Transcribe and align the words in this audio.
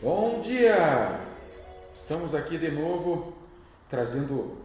Bom 0.00 0.42
dia! 0.42 1.18
Estamos 1.92 2.32
aqui 2.32 2.56
de 2.56 2.70
novo 2.70 3.32
trazendo 3.90 4.56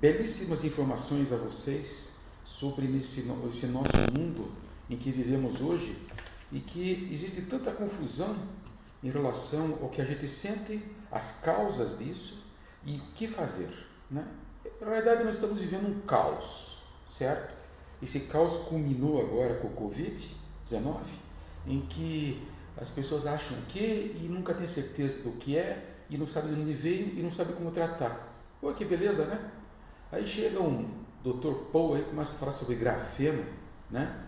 belíssimas 0.00 0.64
informações 0.64 1.30
a 1.34 1.36
vocês 1.36 2.08
sobre 2.46 2.86
esse, 2.96 3.20
esse 3.20 3.66
nosso 3.66 3.92
mundo 4.18 4.50
em 4.88 4.96
que 4.96 5.10
vivemos 5.10 5.60
hoje 5.60 5.94
e 6.50 6.60
que 6.60 7.10
existe 7.12 7.42
tanta 7.42 7.70
confusão 7.72 8.34
em 9.04 9.10
relação 9.10 9.78
ao 9.82 9.90
que 9.90 10.00
a 10.00 10.04
gente 10.06 10.26
sente, 10.26 10.82
as 11.12 11.42
causas 11.42 11.98
disso 11.98 12.42
e 12.86 12.96
o 12.96 13.02
que 13.14 13.28
fazer. 13.28 13.68
Né? 14.10 14.26
Na 14.80 14.88
verdade, 14.88 15.24
nós 15.24 15.34
estamos 15.34 15.58
vivendo 15.58 15.88
um 15.88 16.00
caos, 16.06 16.78
certo? 17.04 17.54
Esse 18.02 18.20
caos 18.20 18.56
culminou 18.56 19.20
agora 19.20 19.56
com 19.56 19.68
o 19.68 19.90
Covid-19, 19.90 21.02
em 21.66 21.82
que 21.82 22.48
as 22.76 22.90
pessoas 22.90 23.26
acham 23.26 23.56
que 23.68 23.78
e 23.78 24.28
nunca 24.28 24.54
têm 24.54 24.66
certeza 24.66 25.22
do 25.22 25.32
que 25.32 25.56
é, 25.56 25.86
e 26.08 26.18
não 26.18 26.26
sabem 26.26 26.54
de 26.54 26.60
onde 26.60 26.72
veio 26.72 27.18
e 27.18 27.22
não 27.22 27.30
sabem 27.30 27.54
como 27.54 27.70
tratar. 27.70 28.28
Pô, 28.60 28.72
que 28.72 28.84
beleza, 28.84 29.24
né? 29.24 29.50
Aí 30.12 30.26
chega 30.26 30.60
um 30.60 30.88
Dr. 31.22 31.70
Paul 31.72 31.94
aí 31.94 32.02
começa 32.02 32.32
a 32.32 32.36
falar 32.36 32.52
sobre 32.52 32.74
grafeno, 32.76 33.44
né? 33.90 34.24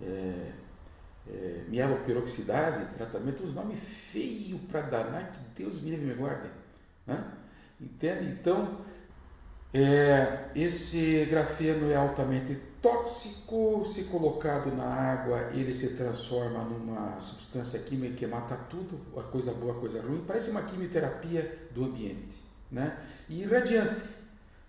É, 0.00 0.52
é, 1.28 1.64
mieloperoxidase, 1.68 2.94
tratamento, 2.94 3.42
uns 3.42 3.54
nomes 3.54 3.78
feios 4.10 4.60
para 4.62 4.80
danar, 4.80 5.30
que 5.32 5.62
Deus 5.62 5.80
me 5.80 5.90
livre 5.90 6.06
me 6.06 6.14
guarde. 6.14 6.48
Né? 7.06 7.22
Entende? 7.80 8.32
Então, 8.32 8.84
é, 9.72 10.48
esse 10.54 11.24
grafeno 11.26 11.90
é 11.90 11.96
altamente 11.96 12.58
tóxico, 12.82 13.84
se 13.84 14.04
colocado 14.04 14.74
na 14.74 14.84
água, 14.84 15.50
ele 15.52 15.72
se 15.72 15.88
transforma 15.90 16.64
numa 16.64 17.20
substância 17.20 17.78
química 17.78 18.14
que 18.14 18.26
mata 18.26 18.56
tudo, 18.68 18.98
a 19.16 19.22
coisa 19.22 19.52
boa, 19.52 19.76
a 19.76 19.78
coisa 19.78 20.00
ruim, 20.00 20.24
parece 20.26 20.50
uma 20.50 20.62
quimioterapia 20.62 21.68
do 21.72 21.84
ambiente, 21.84 22.42
né? 22.70 22.98
E 23.28 23.42
irradiante. 23.42 24.02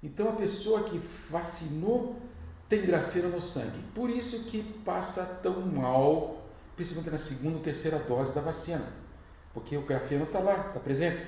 Então 0.03 0.29
a 0.29 0.33
pessoa 0.33 0.83
que 0.83 0.99
vacinou 1.29 2.19
tem 2.67 2.85
grafeno 2.85 3.29
no 3.29 3.41
sangue. 3.41 3.79
Por 3.95 4.09
isso 4.09 4.45
que 4.45 4.61
passa 4.85 5.23
tão 5.41 5.61
mal, 5.61 6.45
principalmente 6.75 7.11
na 7.11 7.17
segunda 7.17 7.57
ou 7.57 7.63
terceira 7.63 7.97
dose 7.99 8.33
da 8.33 8.41
vacina. 8.41 8.85
Porque 9.53 9.75
o 9.75 9.81
grafeno 9.81 10.25
está 10.25 10.39
lá, 10.39 10.67
está 10.67 10.79
presente 10.79 11.27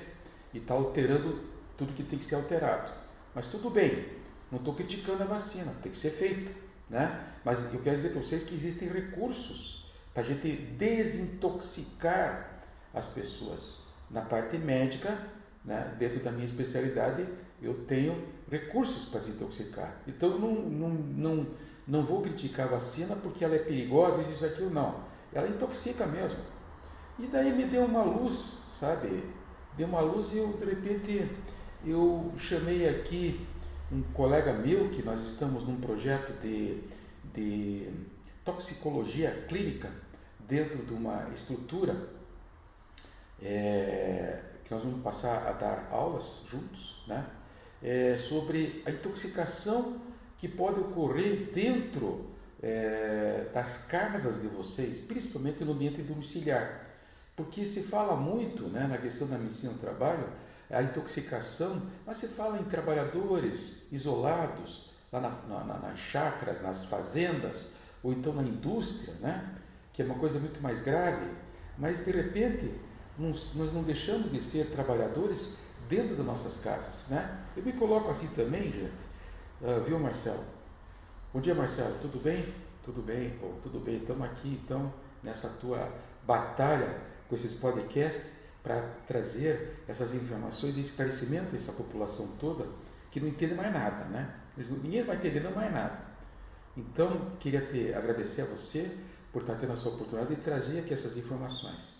e 0.52 0.58
está 0.58 0.74
alterando 0.74 1.40
tudo 1.76 1.92
que 1.92 2.02
tem 2.02 2.18
que 2.18 2.24
ser 2.24 2.36
alterado. 2.36 3.03
Mas 3.34 3.48
tudo 3.48 3.70
bem, 3.70 4.04
não 4.50 4.58
estou 4.58 4.74
criticando 4.74 5.22
a 5.22 5.26
vacina, 5.26 5.72
tem 5.82 5.90
que 5.90 5.98
ser 5.98 6.10
feita. 6.10 6.50
Né? 6.88 7.24
Mas 7.44 7.64
eu 7.72 7.80
quero 7.80 7.96
dizer 7.96 8.10
para 8.10 8.20
vocês 8.20 8.42
que 8.42 8.54
existem 8.54 8.88
recursos 8.88 9.92
para 10.12 10.22
a 10.22 10.26
gente 10.26 10.52
desintoxicar 10.52 12.62
as 12.92 13.08
pessoas. 13.08 13.80
Na 14.08 14.20
parte 14.20 14.56
médica, 14.58 15.18
né, 15.64 15.94
dentro 15.98 16.20
da 16.20 16.30
minha 16.30 16.44
especialidade, 16.44 17.26
eu 17.60 17.84
tenho 17.86 18.22
recursos 18.50 19.06
para 19.06 19.20
desintoxicar. 19.20 19.96
Então, 20.06 20.38
não, 20.38 20.54
não, 20.54 20.90
não, 20.90 21.46
não 21.88 22.06
vou 22.06 22.20
criticar 22.20 22.66
a 22.66 22.70
vacina 22.70 23.16
porque 23.16 23.44
ela 23.44 23.56
é 23.56 23.58
perigosa, 23.58 24.22
isso, 24.30 24.44
aquilo, 24.44 24.70
não. 24.70 25.02
Ela 25.32 25.48
intoxica 25.48 26.06
mesmo. 26.06 26.38
E 27.18 27.26
daí 27.26 27.52
me 27.52 27.64
deu 27.64 27.84
uma 27.84 28.02
luz, 28.02 28.58
sabe? 28.70 29.24
Deu 29.76 29.88
uma 29.88 30.00
luz 30.00 30.32
e 30.32 30.38
eu, 30.38 30.52
de 30.52 30.64
repente, 30.64 31.28
eu 31.86 32.32
chamei 32.38 32.88
aqui 32.88 33.46
um 33.92 34.02
colega 34.12 34.52
meu, 34.52 34.88
que 34.90 35.02
nós 35.02 35.20
estamos 35.20 35.64
num 35.64 35.80
projeto 35.80 36.32
de, 36.40 36.80
de 37.32 37.88
toxicologia 38.44 39.44
clínica 39.48 39.90
dentro 40.40 40.84
de 40.84 40.92
uma 40.92 41.30
estrutura 41.34 42.08
é, 43.42 44.40
que 44.64 44.72
nós 44.72 44.82
vamos 44.82 45.02
passar 45.02 45.46
a 45.46 45.52
dar 45.52 45.88
aulas 45.90 46.42
juntos, 46.48 47.02
né? 47.06 47.26
É, 47.82 48.16
sobre 48.16 48.82
a 48.86 48.90
intoxicação 48.90 50.00
que 50.38 50.48
pode 50.48 50.80
ocorrer 50.80 51.50
dentro 51.52 52.30
é, 52.62 53.46
das 53.52 53.86
casas 53.86 54.40
de 54.40 54.48
vocês, 54.48 54.98
principalmente 54.98 55.62
no 55.64 55.72
ambiente 55.72 56.00
domiciliar. 56.00 56.80
Porque 57.36 57.66
se 57.66 57.82
fala 57.82 58.16
muito 58.16 58.64
né, 58.68 58.86
na 58.86 58.96
questão 58.96 59.28
da 59.28 59.36
medicina 59.36 59.74
do 59.74 59.78
trabalho 59.80 60.26
a 60.70 60.82
intoxicação, 60.82 61.82
mas 62.06 62.18
se 62.18 62.28
fala 62.28 62.58
em 62.58 62.64
trabalhadores 62.64 63.86
isolados, 63.92 64.90
lá 65.12 65.20
na, 65.20 65.30
na, 65.64 65.78
nas 65.78 65.98
chacras, 65.98 66.60
nas 66.62 66.84
fazendas, 66.86 67.68
ou 68.02 68.12
então 68.12 68.32
na 68.32 68.42
indústria, 68.42 69.14
né? 69.20 69.56
que 69.92 70.02
é 70.02 70.04
uma 70.04 70.16
coisa 70.16 70.38
muito 70.38 70.60
mais 70.60 70.80
grave, 70.80 71.30
mas 71.78 72.04
de 72.04 72.10
repente 72.10 72.74
nós, 73.18 73.54
não 73.54 73.82
deixamos 73.82 74.30
de 74.30 74.42
ser 74.42 74.66
trabalhadores 74.66 75.56
dentro 75.88 76.16
das 76.16 76.26
nossas 76.26 76.56
casas. 76.56 77.06
Né? 77.08 77.44
Eu 77.56 77.62
me 77.62 77.72
coloco 77.72 78.10
assim 78.10 78.26
também, 78.28 78.64
gente, 78.64 79.04
uh, 79.62 79.82
viu 79.84 79.98
Marcelo? 79.98 80.44
Bom 81.32 81.40
dia 81.40 81.54
Marcelo, 81.54 81.96
tudo 82.00 82.18
bem? 82.18 82.52
Tudo 82.84 83.00
bem, 83.00 83.30
pô, 83.40 83.52
tudo 83.62 83.80
bem, 83.80 83.96
estamos 83.96 84.26
aqui 84.26 84.60
então 84.62 84.92
nessa 85.22 85.48
tua 85.48 85.90
batalha 86.26 87.00
com 87.28 87.34
esses 87.34 87.54
podcasts 87.54 88.24
para 88.64 88.80
trazer 89.06 89.84
essas 89.86 90.14
informações 90.14 90.74
de 90.74 90.80
esclarecimento 90.80 91.52
a 91.52 91.56
essa 91.56 91.72
população 91.72 92.26
toda 92.40 92.66
que 93.10 93.20
não 93.20 93.28
entende 93.28 93.54
mais 93.54 93.72
nada, 93.72 94.06
né? 94.06 94.34
Ninguém 94.56 95.04
vai 95.04 95.16
entendendo 95.16 95.54
mais 95.54 95.70
nada. 95.70 95.98
Então, 96.74 97.32
queria 97.38 97.60
te 97.60 97.92
agradecer 97.92 98.40
a 98.42 98.46
você 98.46 98.90
por 99.30 99.42
estar 99.42 99.56
tendo 99.56 99.74
essa 99.74 99.88
oportunidade 99.88 100.34
de 100.34 100.40
trazer 100.40 100.80
aqui 100.80 100.94
essas 100.94 101.16
informações. 101.16 101.94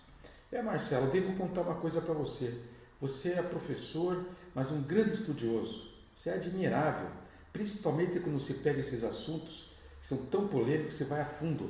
É, 0.51 0.61
Marcelo, 0.61 1.11
devo 1.11 1.35
contar 1.37 1.61
uma 1.61 1.75
coisa 1.75 2.01
para 2.01 2.13
você. 2.13 2.61
Você 2.99 3.33
é 3.33 3.43
professor, 3.43 4.25
mas 4.53 4.71
um 4.71 4.81
grande 4.81 5.13
estudioso. 5.13 5.93
Você 6.15 6.29
é 6.29 6.33
admirável, 6.33 7.09
principalmente 7.53 8.19
quando 8.19 8.39
você 8.39 8.55
pega 8.55 8.79
esses 8.79 9.03
assuntos 9.03 9.71
que 10.01 10.07
são 10.07 10.25
tão 10.25 10.47
polêmicos, 10.47 10.95
você 10.95 11.05
vai 11.05 11.21
a 11.21 11.25
fundo, 11.25 11.69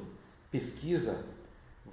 pesquisa, 0.49 1.25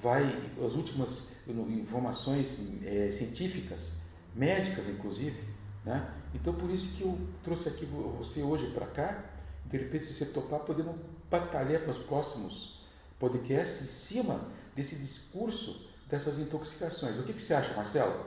vai 0.01 0.53
as 0.65 0.75
últimas 0.75 1.33
informações 1.47 2.57
é, 2.85 3.11
científicas, 3.13 3.93
médicas 4.35 4.89
inclusive, 4.89 5.39
né? 5.85 6.13
Então 6.35 6.55
por 6.55 6.71
isso 6.71 6.97
que 6.97 7.03
eu 7.03 7.19
trouxe 7.43 7.69
aqui 7.69 7.85
você 7.85 8.43
hoje 8.43 8.71
para 8.71 8.87
cá. 8.87 9.25
De 9.67 9.79
repente, 9.79 10.05
se 10.05 10.15
você 10.15 10.27
topar, 10.27 10.61
podemos 10.61 10.97
batalhar 11.31 11.83
para 11.83 11.91
os 11.91 11.99
próximos 11.99 12.83
podcasts 13.19 13.83
em 13.83 13.87
cima 13.87 14.41
desse 14.75 14.97
discurso 14.97 15.91
dessas 16.13 16.39
intoxicações. 16.39 17.19
O 17.19 17.23
que, 17.23 17.33
que 17.33 17.41
você 17.41 17.55
acha, 17.55 17.73
Marcelo? 17.73 18.27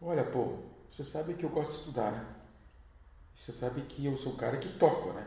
Olha, 0.00 0.24
pô, 0.24 0.58
você 0.90 1.04
sabe 1.04 1.34
que 1.34 1.44
eu 1.44 1.50
gosto 1.50 1.70
de 1.70 1.78
estudar, 1.78 2.10
né? 2.10 2.26
Você 3.32 3.52
sabe 3.52 3.82
que 3.82 4.04
eu 4.04 4.18
sou 4.18 4.32
o 4.32 4.36
cara 4.36 4.56
que 4.56 4.68
toco, 4.76 5.12
né? 5.12 5.26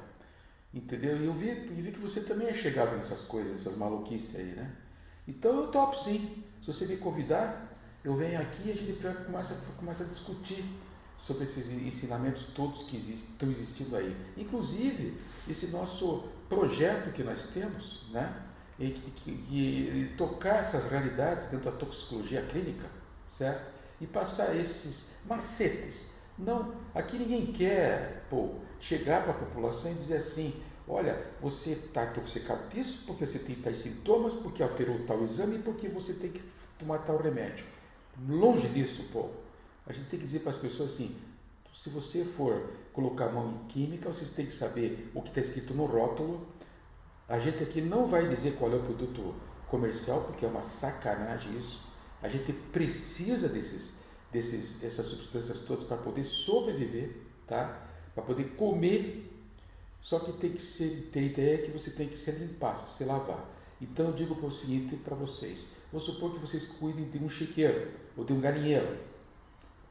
Entendeu? 0.73 1.17
E 1.17 1.25
eu 1.25 1.33
vi, 1.33 1.47
eu 1.49 1.83
vi 1.83 1.91
que 1.93 1.99
você 1.99 2.21
também 2.21 2.49
é 2.49 2.53
chegado 2.53 2.97
nessas 2.97 3.21
coisas, 3.23 3.61
essas 3.61 3.77
maluquices 3.77 4.35
aí, 4.35 4.51
né? 4.51 4.75
Então 5.27 5.55
eu 5.55 5.67
topo 5.67 5.97
sim. 5.97 6.43
Se 6.61 6.67
você 6.73 6.85
me 6.85 6.97
convidar, 6.97 7.67
eu 8.03 8.15
venho 8.15 8.39
aqui 8.39 8.69
e 8.69 8.71
a 8.71 8.75
gente 8.75 8.93
começa, 9.25 9.55
começa 9.77 10.03
a 10.03 10.07
discutir 10.07 10.63
sobre 11.17 11.43
esses 11.43 11.69
ensinamentos 11.69 12.45
todos 12.53 12.83
que 12.83 12.97
existem, 12.97 13.31
estão 13.31 13.49
existindo 13.49 13.95
aí. 13.95 14.15
Inclusive, 14.37 15.17
esse 15.47 15.67
nosso 15.67 16.29
projeto 16.49 17.11
que 17.13 17.23
nós 17.23 17.47
temos, 17.47 18.05
né? 18.11 18.43
E 18.77 18.89
que, 18.89 19.31
que, 19.37 20.13
tocar 20.17 20.57
essas 20.57 20.89
realidades 20.89 21.45
dentro 21.45 21.71
da 21.71 21.77
toxicologia 21.77 22.41
clínica, 22.43 22.87
certo? 23.29 23.71
E 24.01 24.05
passar 24.05 24.55
esses 24.55 25.11
macetes. 25.25 26.05
Não, 26.37 26.75
aqui 26.93 27.17
ninguém 27.17 27.45
quer 27.53 28.25
pô, 28.29 28.55
chegar 28.79 29.23
para 29.23 29.31
a 29.31 29.37
população 29.37 29.91
e 29.91 29.95
dizer 29.95 30.17
assim, 30.17 30.53
Olha, 30.87 31.25
você 31.41 31.71
está 31.71 32.05
intoxicado 32.05 32.69
disso 32.69 33.03
porque 33.07 33.25
você 33.25 33.39
tem 33.39 33.55
tais 33.55 33.79
sintomas, 33.79 34.33
porque 34.33 34.61
alterou 34.61 34.99
tal 35.05 35.23
exame, 35.23 35.57
porque 35.59 35.87
você 35.87 36.13
tem 36.13 36.31
que 36.31 36.41
tomar 36.77 36.99
tal 36.99 37.17
remédio. 37.17 37.65
Longe 38.27 38.67
disso, 38.69 39.03
pô. 39.11 39.29
A 39.87 39.93
gente 39.93 40.09
tem 40.09 40.19
que 40.19 40.25
dizer 40.25 40.39
para 40.39 40.51
as 40.51 40.57
pessoas 40.57 40.93
assim: 40.93 41.15
se 41.73 41.89
você 41.89 42.23
for 42.23 42.71
colocar 42.93 43.25
a 43.25 43.31
mão 43.31 43.51
em 43.51 43.67
química, 43.67 44.07
vocês 44.07 44.29
têm 44.29 44.45
que 44.45 44.53
saber 44.53 45.11
o 45.13 45.21
que 45.21 45.29
está 45.29 45.41
escrito 45.41 45.73
no 45.73 45.85
rótulo. 45.85 46.47
A 47.27 47.39
gente 47.39 47.63
aqui 47.63 47.81
não 47.81 48.05
vai 48.05 48.27
dizer 48.29 48.55
qual 48.55 48.71
é 48.71 48.75
o 48.75 48.83
produto 48.83 49.33
comercial, 49.67 50.21
porque 50.21 50.45
é 50.45 50.47
uma 50.47 50.61
sacanagem 50.61 51.57
isso. 51.57 51.81
A 52.21 52.29
gente 52.29 52.53
precisa 52.53 53.49
desses, 53.49 53.95
desses, 54.31 54.75
dessas 54.75 55.07
substâncias 55.07 55.61
todas 55.61 55.83
para 55.83 55.97
poder 55.97 56.23
sobreviver, 56.23 57.15
tá? 57.47 57.87
Para 58.13 58.23
poder 58.23 58.55
comer 58.55 59.34
só 60.05 60.19
que 60.19 60.31
tem 60.33 60.51
que 60.51 60.61
ser, 60.61 61.09
ter 61.11 61.23
ideia 61.23 61.63
que 61.63 61.71
você 61.71 61.89
tem 61.89 62.07
que 62.07 62.15
se 62.15 62.29
limpar, 62.29 62.77
se 62.77 63.03
lavar. 63.03 63.43
Então 63.81 64.05
eu 64.05 64.13
digo 64.13 64.35
o 64.35 64.51
seguinte 64.51 64.95
para 64.97 65.15
vocês: 65.15 65.65
vou 65.91 65.99
supor 65.99 66.31
que 66.31 66.37
vocês 66.37 66.67
cuidem 66.67 67.09
de 67.09 67.17
um 67.17 67.27
chiqueiro 67.27 67.91
ou 68.15 68.23
de 68.23 68.31
um 68.31 68.39
galinheiro. 68.39 68.99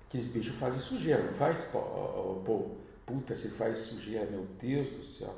Aqueles 0.06 0.28
bichos 0.28 0.54
fazem 0.54 0.78
sujeira, 0.78 1.20
não 1.24 1.32
faz? 1.32 1.64
Pô, 1.64 2.76
puta, 3.04 3.34
se 3.34 3.48
faz 3.48 3.78
sujeira, 3.78 4.30
meu 4.30 4.46
Deus 4.60 4.88
do 4.88 5.04
céu. 5.04 5.34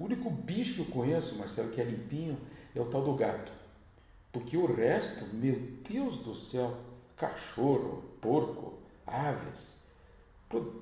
O 0.00 0.06
único 0.06 0.28
bicho 0.28 0.74
que 0.74 0.80
eu 0.80 0.86
conheço, 0.86 1.36
Marcelo, 1.36 1.70
que 1.70 1.80
é 1.80 1.84
limpinho, 1.84 2.36
é 2.74 2.80
o 2.80 2.86
tal 2.86 3.04
do 3.04 3.14
gato. 3.14 3.52
Porque 4.32 4.56
o 4.56 4.66
resto, 4.66 5.32
meu 5.32 5.60
Deus 5.88 6.16
do 6.16 6.34
céu, 6.34 6.76
cachorro, 7.16 8.02
porco, 8.20 8.80
aves, 9.06 9.76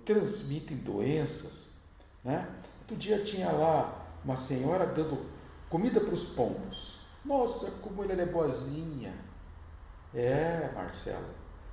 transmitem 0.07 0.79
doenças. 0.79 1.67
Né? 2.25 2.49
Outro 2.87 2.99
dia 2.99 3.25
tinha 3.25 3.51
lá 3.51 4.07
uma 4.25 4.37
senhora 4.37 4.87
dando 4.87 5.27
comida 5.69 6.01
para 6.01 6.15
os 6.15 6.23
pombos. 6.23 7.01
Nossa, 7.25 7.69
como 7.83 8.05
ele 8.05 8.13
é 8.13 8.25
boazinha. 8.25 9.13
É, 10.15 10.71
Marcelo, 10.73 11.27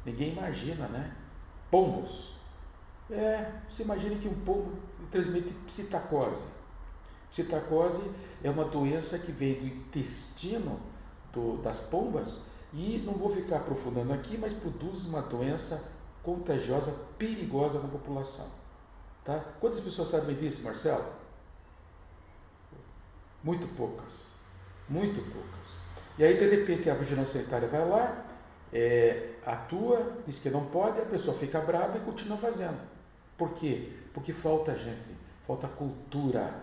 ninguém 0.04 0.32
imagina, 0.32 0.88
né? 0.88 1.16
Pombos. 1.70 2.34
É, 3.12 3.52
você 3.70 3.84
imagina 3.84 4.16
que 4.16 4.28
um 4.28 4.34
pombo 4.44 4.76
transmite 5.12 5.54
psitacose. 5.68 6.48
Psitacose 7.30 8.02
é 8.44 8.50
uma 8.50 8.66
doença 8.66 9.20
que 9.20 9.32
vem 9.32 9.54
do 9.54 9.68
intestino 9.68 10.80
do, 11.32 11.58
das 11.58 11.80
pombas 11.80 12.42
e 12.74 13.04
não 13.06 13.14
vou 13.14 13.30
ficar 13.30 13.58
aprofundando 13.58 14.14
aqui, 14.14 14.36
mas 14.36 14.52
produz 14.52 15.06
uma 15.06 15.22
doença 15.22 15.92
contagiosa, 16.24 16.92
perigosa 17.20 17.80
na 17.80 17.88
população. 17.88 18.63
Tá? 19.24 19.40
Quantas 19.60 19.80
pessoas 19.80 20.10
sabem 20.10 20.36
disso, 20.36 20.62
Marcelo? 20.64 21.06
Muito 23.44 23.68
poucas. 23.76 24.32
Muito 24.88 25.22
poucas. 25.32 25.68
E 26.18 26.24
aí, 26.24 26.38
de 26.38 26.48
repente, 26.48 26.90
a 26.90 26.94
vigilância 26.94 27.40
sanitária 27.40 27.68
vai 27.68 27.88
lá, 27.88 28.26
é, 28.72 29.36
atua, 29.46 30.18
diz 30.26 30.40
que 30.40 30.50
não 30.50 30.66
pode, 30.66 31.00
a 31.00 31.06
pessoa 31.06 31.38
fica 31.38 31.60
brava 31.60 31.98
e 31.98 32.02
continua 32.02 32.38
fazendo. 32.38 32.80
Por 33.38 33.54
quê? 33.54 33.92
Porque 34.14 34.32
falta 34.32 34.76
gente, 34.78 35.18
falta 35.48 35.68
cultura. 35.68 36.54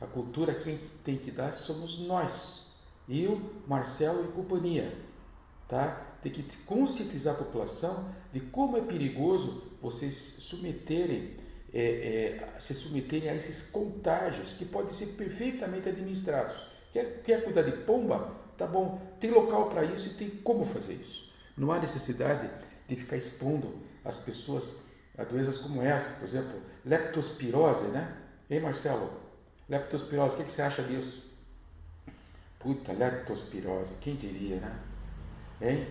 A 0.00 0.06
cultura 0.06 0.54
quem 0.54 0.78
tem 1.04 1.16
que 1.16 1.30
dar 1.30 1.52
somos 1.52 1.98
nós. 2.00 2.72
Eu, 3.08 3.40
Marcelo 3.66 4.24
e 4.24 4.32
companhia. 4.32 4.92
Tá? 5.68 6.00
Tem 6.20 6.30
que 6.30 6.42
conscientizar 6.58 7.34
a 7.34 7.38
população 7.38 8.10
de 8.32 8.40
como 8.40 8.76
é 8.76 8.80
perigoso 8.80 9.62
vocês 9.80 10.14
submeterem, 10.14 11.36
é, 11.72 11.80
é, 11.82 12.60
se 12.60 12.74
submeterem 12.74 13.28
a 13.28 13.34
esses 13.34 13.70
contágios 13.70 14.52
que 14.54 14.64
podem 14.64 14.90
ser 14.90 15.06
perfeitamente 15.16 15.88
administrados. 15.88 16.66
Quer, 16.92 17.22
quer 17.22 17.44
cuidar 17.44 17.62
de 17.62 17.72
pomba? 17.72 18.36
Tá 18.58 18.66
bom, 18.66 19.00
tem 19.18 19.30
local 19.30 19.70
para 19.70 19.84
isso 19.84 20.10
e 20.10 20.14
tem 20.14 20.30
como 20.30 20.64
fazer 20.64 20.94
isso. 20.94 21.32
Não 21.56 21.72
há 21.72 21.78
necessidade 21.78 22.50
de 22.86 22.96
ficar 22.96 23.16
expondo 23.16 23.78
as 24.04 24.18
pessoas 24.18 24.74
a 25.16 25.24
doenças 25.24 25.58
como 25.58 25.82
essa, 25.82 26.10
por 26.18 26.24
exemplo, 26.24 26.60
leptospirose, 26.84 27.86
né? 27.88 28.16
Ei, 28.48 28.60
Marcelo, 28.60 29.10
leptospirose, 29.68 30.34
o 30.34 30.38
que, 30.38 30.44
que 30.44 30.50
você 30.50 30.62
acha 30.62 30.82
disso? 30.82 31.30
Puta, 32.58 32.92
leptospirose, 32.92 33.94
quem 34.00 34.16
diria, 34.16 34.56
né? 34.56 34.78
Hein? 35.60 35.86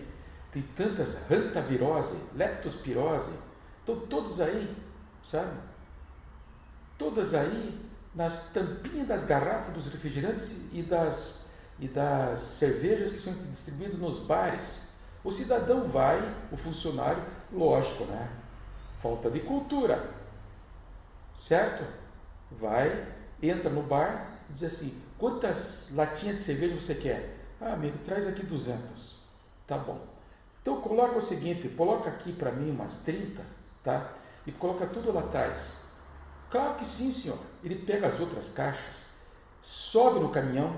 Tem 0.52 0.64
tantas, 0.76 1.18
hantavirose, 1.32 2.16
leptospirose, 2.36 3.32
estão 3.80 4.00
todos 4.08 4.42
aí, 4.42 4.76
sabe? 5.24 5.71
Todas 7.02 7.34
aí 7.34 7.82
nas 8.14 8.52
tampinhas 8.52 9.08
das 9.08 9.24
garrafas 9.24 9.74
dos 9.74 9.88
refrigerantes 9.88 10.52
e 10.72 10.84
das, 10.84 11.48
e 11.80 11.88
das 11.88 12.40
cervejas 12.42 13.12
que 13.12 13.20
são 13.20 13.34
distribuídas 13.50 13.98
nos 13.98 14.20
bares. 14.20 14.84
O 15.24 15.32
cidadão 15.32 15.88
vai, 15.88 16.22
o 16.52 16.58
funcionário, 16.58 17.24
lógico, 17.52 18.04
né? 18.04 18.30
Falta 19.02 19.32
de 19.32 19.40
cultura, 19.40 20.12
certo? 21.36 21.84
Vai, 22.52 23.08
entra 23.42 23.72
no 23.72 23.82
bar, 23.82 24.38
diz 24.48 24.62
assim: 24.62 24.96
quantas 25.18 25.90
latinhas 25.96 26.36
de 26.36 26.44
cerveja 26.44 26.80
você 26.80 26.94
quer? 26.94 27.36
Ah, 27.60 27.74
amigo, 27.74 27.98
traz 28.06 28.28
aqui 28.28 28.46
200. 28.46 29.24
Tá 29.66 29.76
bom. 29.76 30.06
Então 30.62 30.80
coloca 30.80 31.18
o 31.18 31.22
seguinte: 31.22 31.68
coloca 31.70 32.12
aqui 32.12 32.32
para 32.32 32.52
mim 32.52 32.70
umas 32.70 32.98
30, 32.98 33.42
tá? 33.84 34.14
E 34.46 34.52
coloca 34.52 34.86
tudo 34.86 35.12
lá 35.12 35.22
atrás. 35.22 35.82
Claro 36.52 36.76
que 36.76 36.86
sim, 36.86 37.12
senhor. 37.12 37.40
Ele 37.64 37.76
pega 37.76 38.08
as 38.08 38.20
outras 38.20 38.50
caixas, 38.50 39.06
sobe 39.62 40.20
no 40.20 40.30
caminhão 40.30 40.76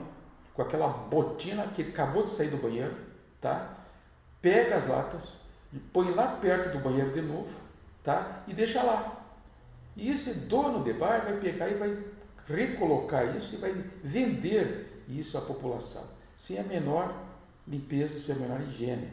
com 0.53 0.61
aquela 0.61 0.87
botina 0.87 1.67
que 1.67 1.81
ele 1.81 1.89
acabou 1.89 2.23
de 2.23 2.29
sair 2.29 2.49
do 2.49 2.57
banheiro, 2.57 2.95
tá? 3.41 3.73
Pega 4.39 4.77
as 4.77 4.87
latas 4.87 5.39
e 5.73 5.79
põe 5.79 6.11
lá 6.11 6.37
perto 6.37 6.77
do 6.77 6.83
banheiro 6.83 7.11
de 7.11 7.21
novo, 7.21 7.49
tá? 8.03 8.43
E 8.47 8.53
deixa 8.53 8.83
lá. 8.83 9.19
E 9.95 10.11
esse 10.11 10.41
dono 10.41 10.83
de 10.83 10.93
bar 10.93 11.23
vai 11.23 11.39
pegar 11.39 11.69
e 11.69 11.73
vai 11.73 11.97
recolocar 12.47 13.35
isso 13.35 13.55
e 13.55 13.57
vai 13.57 13.71
vender 14.03 15.03
isso 15.07 15.37
à 15.37 15.41
população, 15.41 16.03
sem 16.37 16.59
a 16.59 16.63
menor 16.63 17.13
limpeza, 17.67 18.19
sem 18.19 18.35
a 18.35 18.39
menor 18.39 18.61
higiene. 18.61 19.09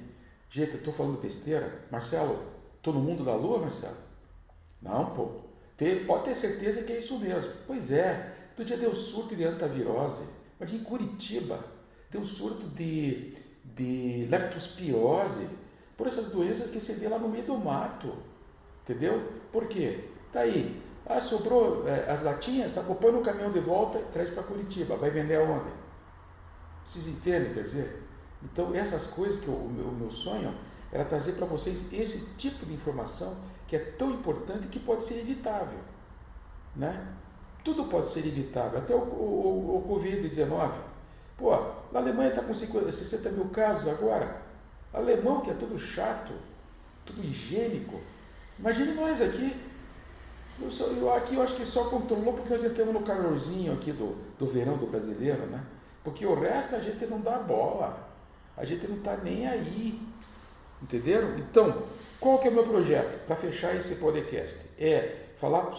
Gente, 0.51 0.73
eu 0.73 0.79
estou 0.79 0.93
falando 0.93 1.23
besteira? 1.23 1.87
Marcelo, 1.91 2.45
estou 2.77 2.93
no 2.93 3.01
mundo 3.01 3.25
da 3.25 3.35
lua, 3.35 3.61
Marcelo? 3.61 3.97
Não, 4.83 5.07
pô. 5.15 5.50
Pode 6.06 6.25
ter 6.25 6.35
certeza 6.35 6.82
que 6.82 6.93
é 6.93 6.99
isso 6.99 7.19
mesmo. 7.19 7.53
Pois 7.67 7.91
é, 7.91 8.35
outro 8.50 8.65
dia 8.65 8.77
deu 8.77 8.94
surto 8.94 9.35
de 9.35 9.44
antavirose, 9.44 10.23
mas 10.59 10.73
em 10.73 10.81
Curitiba 10.81 11.65
deu 12.11 12.25
surto 12.25 12.67
de, 12.69 13.35
de 13.65 14.27
leptospirose, 14.29 15.49
por 15.97 16.06
essas 16.06 16.29
doenças 16.29 16.71
que 16.71 16.81
você 16.81 16.94
vê 16.94 17.09
lá 17.09 17.19
no 17.19 17.29
meio 17.29 17.44
do 17.44 17.56
mato. 17.56 18.15
Entendeu? 18.82 19.23
Por 19.53 19.67
quê? 19.67 20.05
Tá 20.32 20.41
aí. 20.41 20.81
Ah, 21.06 21.21
sobrou 21.21 21.88
é, 21.88 22.11
as 22.11 22.23
latinhas, 22.23 22.73
tá? 22.73 22.83
Põe 22.83 23.12
no 23.12 23.23
caminhão 23.23 23.53
de 23.53 23.61
volta 23.61 23.99
e 23.99 24.05
traz 24.12 24.31
para 24.31 24.43
Curitiba. 24.43 24.97
Vai 24.97 25.11
vender 25.11 25.37
aonde? 25.37 25.69
Vocês 26.85 27.06
entendem, 27.06 27.53
quer 27.53 27.62
dizer? 27.62 28.03
Então, 28.43 28.75
essas 28.75 29.06
coisas 29.06 29.41
que 29.41 29.50
o, 29.50 29.69
meu, 29.69 29.87
o 29.87 29.94
meu 29.94 30.11
sonho 30.11 30.55
era 30.93 31.05
trazer 31.05 31.33
para 31.33 31.47
vocês 31.47 31.85
esse 31.93 32.27
tipo 32.37 32.67
de 32.67 32.75
informação 32.75 33.37
que 33.67 33.77
é 33.77 33.79
tão 33.79 34.11
importante 34.11 34.67
que 34.67 34.81
pode 34.81 35.05
ser 35.05 35.21
evitável. 35.21 35.79
Né? 36.75 37.07
Tudo 37.65 37.85
pode 37.85 38.09
ser 38.09 38.27
evitável, 38.27 38.79
até 38.79 38.95
o, 38.95 38.99
o, 38.99 39.77
o 39.77 39.95
Covid-19. 39.95 40.73
Pô, 41.37 41.53
a 41.53 41.75
Alemanha 41.95 42.31
está 42.31 42.43
com 42.43 42.53
50, 42.53 42.91
60 42.91 43.31
mil 43.31 43.47
casos 43.51 43.89
agora. 43.89 44.43
Alemão 44.93 45.41
que 45.41 45.51
é 45.51 45.55
tudo 45.55 45.79
chato, 45.79 46.33
tudo 47.05 47.23
higiênico. 47.23 48.01
Imagine 48.59 48.95
nós 48.95 49.23
aqui. 49.23 49.57
Eu, 50.61 50.71
só, 50.71 50.85
eu, 50.87 51.13
aqui 51.15 51.37
eu 51.37 51.43
acho 51.43 51.57
que 51.57 51.65
só 51.65 51.85
controlou 51.85 52.35
porque 52.35 52.51
nós 52.51 52.63
entramos 52.63 52.93
no 52.93 53.01
calorzinho 53.01 53.73
aqui 53.73 53.93
do, 53.93 54.17
do 54.39 54.47
verão 54.47 54.77
do 54.77 54.87
brasileiro, 54.87 55.47
né? 55.47 55.65
Porque 56.05 56.27
o 56.27 56.35
resto 56.35 56.77
a 56.77 56.81
gente 56.81 57.07
não 57.07 57.21
dá 57.21 57.39
bola. 57.39 58.09
A 58.57 58.65
gente 58.65 58.87
não 58.87 58.97
está 58.97 59.17
nem 59.17 59.47
aí. 59.47 60.01
Entenderam? 60.91 61.39
Então, 61.39 61.85
qual 62.19 62.41
que 62.41 62.49
é 62.49 62.50
o 62.50 62.55
meu 62.55 62.64
projeto 62.64 63.25
para 63.25 63.37
fechar 63.37 63.76
esse 63.76 63.95
podcast? 63.95 64.59
É 64.76 65.26
falar 65.38 65.71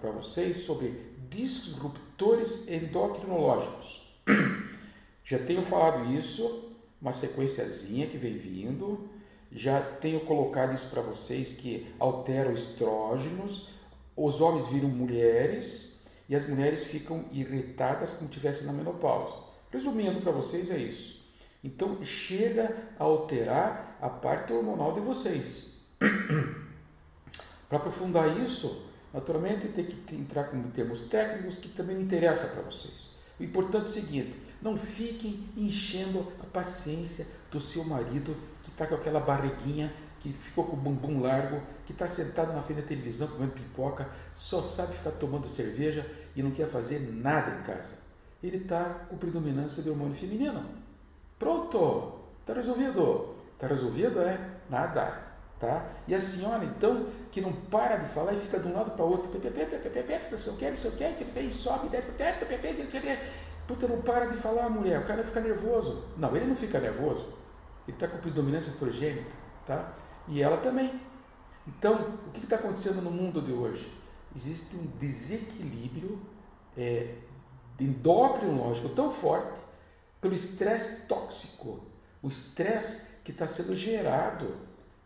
para 0.00 0.10
vocês 0.10 0.58
sobre 0.58 1.00
disruptores 1.30 2.68
endocrinológicos. 2.68 4.02
Já 5.24 5.38
tenho 5.38 5.62
falado 5.62 6.12
isso, 6.12 6.74
uma 7.00 7.10
sequenciazinha 7.10 8.06
que 8.06 8.18
vem 8.18 8.36
vindo. 8.36 9.08
Já 9.50 9.80
tenho 9.80 10.20
colocado 10.20 10.74
isso 10.74 10.90
para 10.90 11.00
vocês 11.00 11.54
que 11.54 11.86
altera 11.98 12.50
os 12.50 12.64
estrógenos, 12.64 13.66
os 14.14 14.42
homens 14.42 14.68
viram 14.68 14.90
mulheres 14.90 16.02
e 16.28 16.36
as 16.36 16.46
mulheres 16.46 16.84
ficam 16.84 17.24
irritadas 17.32 18.12
como 18.12 18.28
tivessem 18.28 18.66
na 18.66 18.74
menopausa. 18.74 19.38
Resumindo 19.70 20.20
para 20.20 20.32
vocês 20.32 20.70
é 20.70 20.76
isso. 20.76 21.18
Então 21.64 22.04
chega 22.04 22.76
a 22.98 23.04
alterar 23.04 23.89
a 24.00 24.08
parte 24.08 24.52
hormonal 24.52 24.92
de 24.92 25.00
vocês. 25.00 25.74
Para 27.68 27.78
aprofundar 27.78 28.38
isso, 28.40 28.84
naturalmente 29.12 29.68
tem 29.68 29.84
que 29.84 30.16
entrar 30.16 30.44
com 30.44 30.62
termos 30.70 31.02
técnicos 31.02 31.56
que 31.56 31.68
também 31.68 31.96
me 31.96 32.02
interessam 32.02 32.50
para 32.50 32.62
vocês. 32.62 33.10
O 33.38 33.44
importante 33.44 33.84
é 33.84 33.88
o 33.88 33.88
seguinte: 33.88 34.34
não 34.60 34.76
fiquem 34.76 35.48
enchendo 35.56 36.26
a 36.42 36.46
paciência 36.46 37.26
do 37.50 37.60
seu 37.60 37.84
marido 37.84 38.36
que 38.62 38.70
está 38.70 38.86
com 38.86 38.94
aquela 38.94 39.20
barriguinha, 39.20 39.92
que 40.18 40.32
ficou 40.32 40.64
com 40.64 40.74
o 40.74 40.80
bumbum 40.80 41.20
largo, 41.20 41.62
que 41.86 41.92
está 41.92 42.06
sentado 42.06 42.52
na 42.52 42.62
frente 42.62 42.82
da 42.82 42.88
televisão 42.88 43.28
comendo 43.28 43.52
pipoca, 43.52 44.08
só 44.34 44.62
sabe 44.62 44.94
ficar 44.94 45.12
tomando 45.12 45.48
cerveja 45.48 46.06
e 46.36 46.42
não 46.42 46.50
quer 46.50 46.68
fazer 46.68 47.00
nada 47.00 47.58
em 47.58 47.62
casa. 47.62 47.94
Ele 48.42 48.58
está 48.58 48.84
com 49.08 49.16
predominância 49.16 49.82
do 49.82 49.90
hormônio 49.90 50.14
feminino. 50.14 50.64
Pronto! 51.38 52.20
Está 52.40 52.54
resolvido. 52.54 53.39
Está 53.60 53.66
resolvido? 53.66 54.22
É 54.22 54.40
nada. 54.70 55.28
Tá? 55.58 55.86
E 56.08 56.14
a 56.14 56.20
senhora, 56.20 56.64
então, 56.64 57.08
que 57.30 57.42
não 57.42 57.52
para 57.52 57.96
de 57.96 58.08
falar 58.14 58.32
e 58.32 58.38
fica 58.38 58.58
de 58.58 58.66
um 58.66 58.72
lado 58.72 58.92
para 58.92 59.04
o 59.04 59.10
outro, 59.10 59.30
não 59.30 60.38
sei 60.38 60.52
o 60.52 60.56
que, 60.56 60.70
não 60.70 60.78
sei 60.78 60.90
o 60.90 60.94
que, 60.94 61.40
e 61.40 61.52
sobe, 61.52 61.90
desce, 61.90 62.10
puta, 63.68 63.86
não 63.86 64.00
para 64.00 64.24
de 64.24 64.38
falar, 64.38 64.70
mulher, 64.70 65.00
o 65.00 65.06
cara 65.06 65.22
fica 65.22 65.38
nervoso. 65.38 66.08
Não, 66.16 66.34
ele 66.34 66.46
não 66.46 66.56
fica 66.56 66.80
nervoso, 66.80 67.26
ele 67.86 67.94
está 67.94 68.08
com 68.08 68.16
predominância 68.16 68.70
estrogênica, 68.70 69.30
tá? 69.66 69.92
E 70.26 70.42
ela 70.42 70.56
também. 70.56 70.98
Então, 71.68 72.16
o 72.26 72.30
que 72.30 72.42
está 72.42 72.56
acontecendo 72.56 73.02
no 73.02 73.10
mundo 73.10 73.42
de 73.42 73.52
hoje? 73.52 73.92
Existe 74.34 74.74
um 74.74 74.86
desequilíbrio 74.98 76.18
é, 76.74 77.16
endocrinológico 77.78 78.88
tão 78.88 79.12
forte 79.12 79.60
pelo 80.22 80.32
estresse 80.32 81.06
tóxico, 81.06 81.84
o 82.22 82.28
estresse 82.28 83.09
que 83.24 83.32
está 83.32 83.46
sendo 83.46 83.76
gerado 83.76 84.54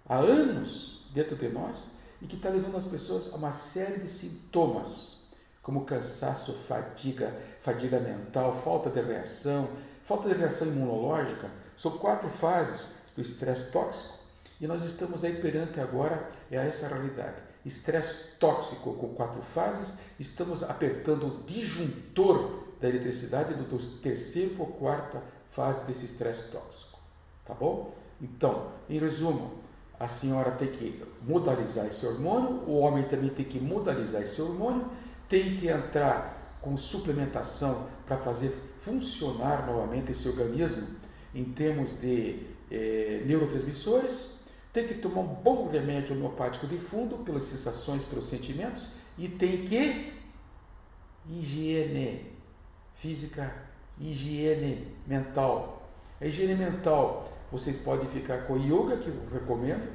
há 0.07 0.17
anos 0.17 1.07
dentro 1.13 1.37
de 1.37 1.49
nós 1.49 1.91
e 2.21 2.27
que 2.27 2.37
está 2.37 2.49
levando 2.49 2.77
as 2.77 2.85
pessoas 2.85 3.33
a 3.33 3.37
uma 3.37 3.53
série 3.53 4.01
de 4.01 4.09
sintomas, 4.09 5.23
como 5.63 5.85
cansaço, 5.85 6.53
fadiga, 6.69 7.35
fadiga 7.61 7.99
mental, 8.01 8.55
falta 8.55 8.91
de 8.91 9.01
reação, 9.01 9.69
falta 10.03 10.29
de 10.29 10.35
reação 10.35 10.69
imunológica. 10.69 11.51
São 11.77 11.99
quatro 11.99 12.29
fases 12.29 12.87
do 13.17 13.23
estresse 13.23 13.71
tóxico 13.71 14.15
e 14.61 14.67
nós 14.67 14.83
estamos 14.83 15.25
aí 15.25 15.41
perante 15.41 15.81
agora 15.81 16.29
é 16.51 16.57
essa 16.57 16.89
realidade. 16.89 17.43
Estresse 17.65 18.37
tóxico 18.39 18.95
com 18.95 19.15
quatro 19.15 19.43
fases, 19.55 19.95
estamos 20.19 20.63
apertando 20.63 21.27
o 21.27 21.43
disjuntor 21.45 22.65
da 22.81 22.89
eletricidade 22.89 23.55
do 23.55 23.79
terceiro 24.01 24.55
ou 24.59 24.67
quarta 24.67 25.23
fase 25.51 25.85
desse 25.85 26.05
estresse 26.05 26.49
tóxico. 26.51 26.99
Tá 27.45 27.55
bom? 27.55 27.95
Então, 28.25 28.69
em 28.89 28.99
resumo, 28.99 29.53
a 30.01 30.09
senhora 30.09 30.53
tem 30.53 30.69
que 30.69 31.05
modalizar 31.23 31.87
esse 31.87 32.07
hormônio, 32.07 32.63
o 32.67 32.79
homem 32.79 33.05
também 33.05 33.29
tem 33.29 33.45
que 33.45 33.61
modalizar 33.61 34.23
esse 34.23 34.41
hormônio, 34.41 34.87
tem 35.29 35.57
que 35.59 35.69
entrar 35.69 36.59
com 36.63 36.75
suplementação 36.77 37.87
para 38.07 38.17
fazer 38.17 38.51
funcionar 38.81 39.67
novamente 39.67 40.13
esse 40.13 40.27
organismo 40.27 40.87
em 41.35 41.45
termos 41.45 41.93
de 42.01 42.47
eh, 42.71 43.23
neurotransmissores, 43.27 44.39
tem 44.73 44.89
que 44.89 44.95
tomar 44.95 45.21
um 45.21 45.35
bom 45.35 45.69
remédio 45.69 46.17
homeopático 46.17 46.67
de 46.67 46.79
fundo 46.79 47.19
pelas 47.19 47.45
sensações, 47.45 48.05
pelos 48.05 48.25
sentimentos 48.25 48.89
e 49.19 49.29
tem 49.29 49.67
que 49.67 50.13
higiene 51.29 52.33
física, 52.95 53.53
higiene 54.01 54.89
mental. 55.07 55.89
A 56.21 56.27
higiene 56.27 56.55
mental, 56.55 57.34
vocês 57.55 57.79
podem 57.79 58.09
ficar 58.09 58.49
com 58.49 58.57
yoga, 58.57 58.97
que 58.97 59.07
eu 59.07 59.15
recomendo, 59.33 59.89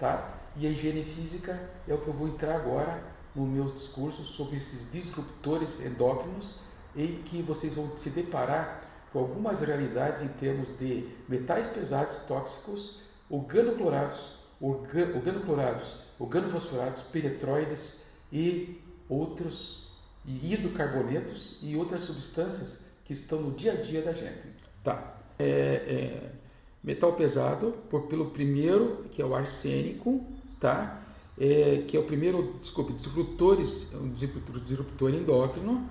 tá? 0.00 0.36
E 0.56 0.66
a 0.66 0.70
higiene 0.70 1.04
física 1.04 1.60
é 1.86 1.94
o 1.94 1.98
que 1.98 2.08
eu 2.08 2.12
vou 2.12 2.26
entrar 2.26 2.56
agora 2.56 3.00
no 3.36 3.46
meu 3.46 3.66
discurso 3.66 4.24
sobre 4.24 4.56
esses 4.56 4.90
disruptores 4.90 5.80
endócrinos, 5.80 6.56
em 6.96 7.22
que 7.22 7.40
vocês 7.40 7.72
vão 7.72 7.96
se 7.96 8.10
deparar 8.10 8.80
com 9.12 9.20
algumas 9.20 9.60
realidades 9.60 10.22
em 10.22 10.28
termos 10.28 10.76
de 10.76 11.08
metais 11.28 11.68
pesados 11.68 12.16
tóxicos 12.26 12.98
organoclorados, 13.30 14.38
organ, 14.60 15.14
organoclorados, 15.14 16.02
organofosforados, 16.18 17.02
peretroides 17.02 18.00
e 18.32 18.82
outros 19.08 19.88
e 20.26 20.52
hidrocarbonetos 20.52 21.60
e 21.62 21.76
outras 21.76 22.02
substâncias 22.02 22.78
que 23.04 23.12
estão 23.12 23.40
no 23.40 23.52
dia 23.52 23.74
a 23.74 23.76
dia 23.76 24.02
da 24.02 24.12
gente. 24.12 24.52
Tá. 24.82 25.14
É, 25.38 25.44
é, 25.44 26.43
metal 26.84 27.14
pesado 27.14 27.74
por, 27.88 28.02
pelo 28.02 28.26
primeiro, 28.26 29.06
que 29.10 29.22
é 29.22 29.24
o 29.24 29.34
arsênico, 29.34 30.22
tá? 30.60 31.00
É, 31.36 31.82
que 31.88 31.96
é 31.96 32.00
o 32.00 32.04
primeiro, 32.04 32.54
desculpe, 32.60 32.92
disruptores, 32.92 33.92
um 33.94 34.12
disruptor, 34.12 34.60
disruptor 34.60 35.10
endócrino, 35.14 35.88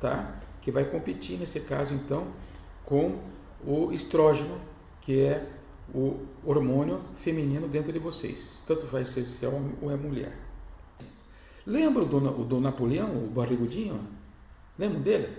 tá? 0.00 0.40
Que 0.62 0.70
vai 0.70 0.84
competir 0.84 1.38
nesse 1.38 1.60
caso 1.60 1.92
então 1.92 2.28
com 2.84 3.18
o 3.66 3.92
estrógeno, 3.92 4.58
que 5.02 5.20
é 5.20 5.46
o 5.92 6.20
hormônio 6.44 7.00
feminino 7.16 7.68
dentro 7.68 7.92
de 7.92 7.98
vocês, 7.98 8.62
tanto 8.66 8.86
vai 8.86 9.04
ser 9.04 9.24
se 9.24 9.44
é 9.44 9.48
homem 9.48 9.74
ou 9.82 9.90
é 9.90 9.96
mulher. 9.96 10.36
Lembra 11.64 12.04
do, 12.04 12.44
do 12.44 12.60
Napoleão, 12.60 13.24
o 13.24 13.28
barrigudinho? 13.28 14.00
Lembra 14.78 15.00
dele? 15.00 15.36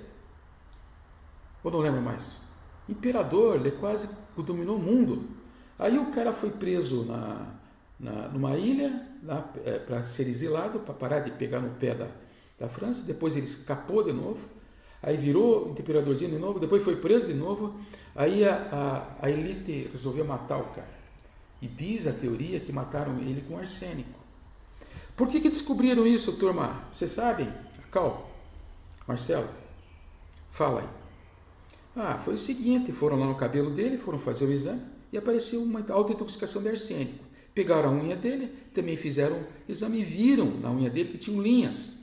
Ou 1.63 1.71
não 1.71 1.79
lembra 1.79 2.01
mais? 2.01 2.46
Imperador, 2.89 3.55
ele 3.55 3.71
quase 3.71 4.09
dominou 4.37 4.77
o 4.77 4.79
mundo. 4.79 5.27
Aí 5.77 5.97
o 5.97 6.11
cara 6.11 6.33
foi 6.33 6.49
preso 6.49 7.03
na, 7.03 7.45
na 7.99 8.27
numa 8.29 8.55
ilha 8.57 9.07
é, 9.65 9.77
para 9.79 10.03
ser 10.03 10.27
exilado, 10.27 10.79
para 10.79 10.93
parar 10.93 11.19
de 11.19 11.31
pegar 11.31 11.59
no 11.59 11.71
pé 11.71 11.93
da, 11.93 12.07
da 12.57 12.69
França. 12.69 13.03
Depois 13.03 13.35
ele 13.35 13.45
escapou 13.45 14.03
de 14.03 14.13
novo. 14.13 14.39
Aí 15.01 15.17
virou 15.17 15.69
imperadorzinho 15.69 16.31
de 16.31 16.39
novo. 16.39 16.59
Depois 16.59 16.83
foi 16.83 16.95
preso 16.95 17.27
de 17.27 17.33
novo. 17.33 17.79
Aí 18.15 18.43
a, 18.43 18.55
a, 19.21 19.25
a 19.25 19.29
elite 19.29 19.89
resolveu 19.91 20.25
matar 20.25 20.57
o 20.57 20.65
cara. 20.65 20.97
E 21.61 21.67
diz 21.67 22.07
a 22.07 22.13
teoria 22.13 22.59
que 22.59 22.71
mataram 22.71 23.19
ele 23.19 23.43
com 23.47 23.57
arsênico. 23.57 24.17
Por 25.15 25.27
que, 25.27 25.39
que 25.39 25.49
descobriram 25.49 26.05
isso, 26.05 26.37
turma? 26.37 26.83
Vocês 26.93 27.11
sabem? 27.11 27.51
Cal, 27.91 28.29
Marcelo, 29.07 29.49
fala 30.51 30.81
aí. 30.81 31.06
Ah, 31.97 32.19
foi 32.19 32.35
o 32.35 32.37
seguinte: 32.37 32.91
foram 32.91 33.19
lá 33.19 33.25
no 33.25 33.35
cabelo 33.35 33.71
dele, 33.71 33.97
foram 33.97 34.19
fazer 34.19 34.45
o 34.45 34.51
exame 34.51 34.81
e 35.11 35.17
apareceu 35.17 35.61
uma 35.63 35.83
alta 35.89 36.13
intoxicação 36.13 36.61
de 36.61 36.69
arsênico. 36.69 37.25
Pegaram 37.55 37.89
a 37.89 37.91
unha 37.91 38.15
dele, 38.15 38.53
também 38.71 38.95
fizeram 38.95 39.43
exame 39.67 40.01
e 40.01 40.03
viram 40.03 40.59
na 40.59 40.71
unha 40.71 40.91
dele 40.91 41.09
que 41.09 41.17
tinham 41.17 41.41
linhas. 41.41 41.93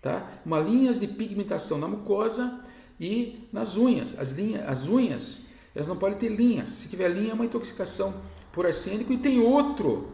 Tá? 0.00 0.28
Uma 0.44 0.58
linhas 0.58 0.98
de 0.98 1.06
pigmentação 1.06 1.78
na 1.78 1.86
mucosa 1.86 2.64
e 2.98 3.46
nas 3.52 3.76
unhas. 3.76 4.18
As, 4.18 4.32
linhas, 4.32 4.68
as 4.68 4.88
unhas, 4.88 5.42
elas 5.72 5.86
não 5.86 5.96
podem 5.96 6.18
ter 6.18 6.28
linhas. 6.28 6.70
Se 6.70 6.88
tiver 6.88 7.08
linha, 7.08 7.30
é 7.30 7.34
uma 7.34 7.44
intoxicação 7.44 8.12
por 8.52 8.66
arsênico. 8.66 9.12
E 9.12 9.18
tem 9.18 9.38
outro 9.38 10.10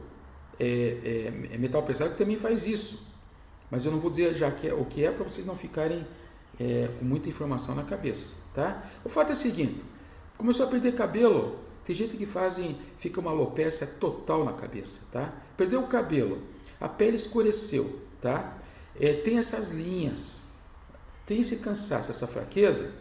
é, 0.60 1.32
é, 1.48 1.54
é 1.54 1.58
metal 1.58 1.82
pesado 1.82 2.10
que 2.10 2.18
também 2.18 2.36
faz 2.36 2.66
isso. 2.66 3.02
Mas 3.70 3.86
eu 3.86 3.92
não 3.92 4.00
vou 4.00 4.10
dizer 4.10 4.34
já 4.34 4.50
que 4.50 4.68
é, 4.68 4.74
o 4.74 4.84
que 4.84 5.02
é 5.02 5.10
para 5.10 5.24
vocês 5.24 5.46
não 5.46 5.56
ficarem 5.56 6.06
é, 6.58 6.88
com 6.98 7.04
muita 7.04 7.28
informação 7.28 7.74
na 7.74 7.84
cabeça. 7.84 8.34
Tá? 8.54 8.90
O 9.04 9.08
fato 9.08 9.30
é 9.30 9.32
o 9.32 9.36
seguinte: 9.36 9.82
começou 10.36 10.66
a 10.66 10.68
perder 10.68 10.94
cabelo. 10.94 11.58
Tem 11.84 11.96
gente 11.96 12.18
que 12.18 12.26
fazem, 12.26 12.76
fica 12.98 13.18
uma 13.18 13.30
alopecia 13.30 13.86
total 13.86 14.44
na 14.44 14.52
cabeça, 14.52 14.98
tá? 15.10 15.32
Perdeu 15.56 15.80
o 15.80 15.86
cabelo, 15.86 16.42
a 16.78 16.86
pele 16.86 17.16
escureceu, 17.16 18.00
tá? 18.20 18.58
É, 19.00 19.14
tem 19.14 19.38
essas 19.38 19.70
linhas, 19.70 20.36
tem 21.24 21.40
esse 21.40 21.56
cansaço, 21.56 22.10
essa 22.10 22.26
fraqueza, 22.26 22.92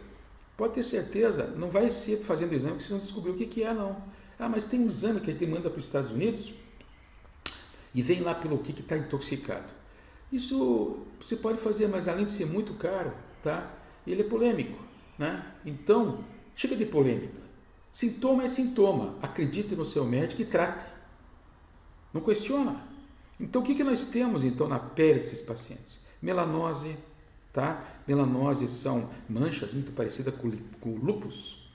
pode 0.56 0.72
ter 0.72 0.82
certeza, 0.82 1.48
não 1.56 1.68
vai 1.68 1.90
ser 1.90 2.20
fazendo 2.20 2.54
exame 2.54 2.76
que 2.76 2.82
vocês 2.82 2.90
vão 2.90 3.00
descobrir 3.00 3.32
o 3.32 3.36
que, 3.36 3.44
que 3.44 3.62
é, 3.62 3.74
não. 3.74 3.94
Ah, 4.38 4.48
mas 4.48 4.64
tem 4.64 4.80
um 4.80 4.86
exame 4.86 5.20
que 5.20 5.28
a 5.28 5.32
gente 5.34 5.46
manda 5.46 5.68
para 5.68 5.78
os 5.78 5.84
Estados 5.84 6.10
Unidos 6.10 6.54
e 7.94 8.00
vem 8.00 8.22
lá 8.22 8.34
pelo 8.34 8.56
que 8.58 8.70
está 8.70 8.96
intoxicado. 8.96 9.70
Isso 10.32 11.06
você 11.20 11.36
pode 11.36 11.58
fazer, 11.58 11.88
mas 11.88 12.08
além 12.08 12.24
de 12.24 12.32
ser 12.32 12.46
muito 12.46 12.72
caro, 12.74 13.12
tá? 13.42 13.74
ele 14.06 14.22
é 14.22 14.24
polêmico. 14.24 14.78
Né? 15.18 15.44
Então, 15.64 16.24
chega 16.54 16.76
de 16.76 16.86
polêmica. 16.86 17.40
Sintoma 17.92 18.44
é 18.44 18.48
sintoma. 18.48 19.16
Acredite 19.20 19.74
no 19.74 19.84
seu 19.84 20.04
médico 20.04 20.42
e 20.42 20.44
trate. 20.44 20.86
Não 22.12 22.20
questiona. 22.20 22.80
Então, 23.40 23.62
o 23.62 23.64
que, 23.64 23.74
que 23.74 23.84
nós 23.84 24.04
temos 24.04 24.44
então 24.44 24.68
na 24.68 24.78
pele 24.78 25.20
desses 25.20 25.40
pacientes? 25.40 26.00
Melanose, 26.20 26.96
tá? 27.52 27.84
Melanose 28.06 28.66
são 28.68 29.10
manchas 29.28 29.72
muito 29.72 29.92
parecidas 29.92 30.34
com, 30.34 30.50
com 30.80 30.90
o 30.90 30.96
lúpus. 30.96 31.68